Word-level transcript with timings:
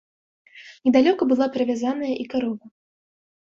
Недалёка 0.87 1.21
была 1.33 1.47
прывязаная 1.59 2.13
і 2.23 2.29
карова. 2.35 2.65